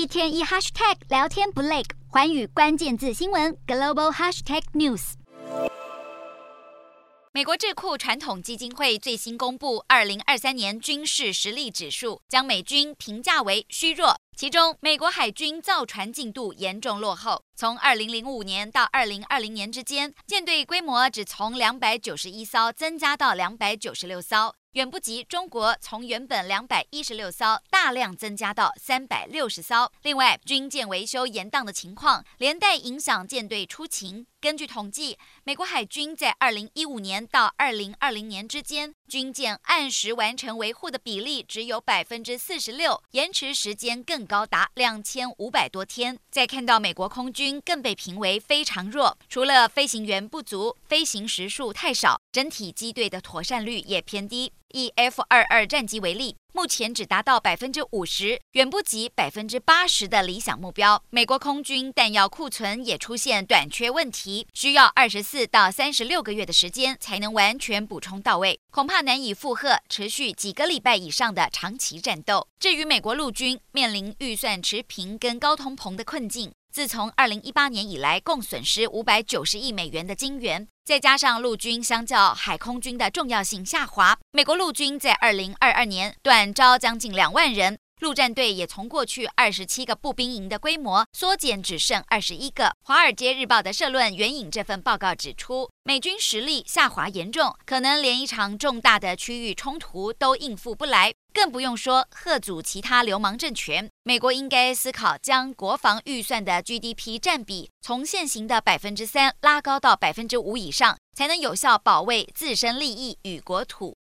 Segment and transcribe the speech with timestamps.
[0.00, 5.12] 一天一 hashtag 聊天不累，寰宇关键字新闻 global hashtag news。
[7.32, 14.18] 美国智库传统基金会最新公布二零二三年军事实力指数，将美军评价为虚弱。
[14.34, 17.44] 其中，美国海军造船进度严重落后。
[17.54, 29.90] 从二零零五年到二零二零年之间，舰队规模只从两百九十一艘增加到两百九十六艘，远不及中国从原本两百一十六艘大量增加到三百六十艘。
[30.02, 34.24] 另外，军舰维修延宕的情况，连带影响舰队出勤。
[34.40, 46.16] 根据统计，美国海军在二零一五年到二零二零年之间，军舰按时完成维护的比例只有百分之四十六，延迟时间更高达两千五百多天。
[46.30, 54.52] 再看到美国空军更被评为非常弱，除了飞行员不足、飞行时数太少，整体机队的妥善率也偏低。
[54.72, 61.02] 以 F 二二战机为例，目前只达到百分之五十，远不及百分之八十的理想目标。
[61.10, 72.46] 美国空军弹药库存也出现短缺问题，需要二十四到三十六个月的时间才能完全补充到位，恐怕难以负荷持续几个礼拜以上的长期战斗。
[72.60, 76.52] 至于美国陆军，面临预算持平跟高通膨的困境。
[76.72, 92.66] 自从二零一八年以来，共损失五百九十亿美元的金元，再加上陆军相较海空军的重要性下滑，美国陆军在二零二二年短招将近两万人，陆战队也从过去二十七个步兵营的规模缩减只剩二十一个。
[92.84, 101.12] 《华尔街日报》的社论援引这份报告指出，美军实力下滑严重，可能连一场重大的区域冲突都应付不来。
[101.32, 103.88] 更不用说吓阻其他流氓政权。
[104.02, 113.88] 美国应该思考将国防预算的 GDP 占比从现行的百分之三拉高到百分之五以上，才能有效保卫自身利益与国土。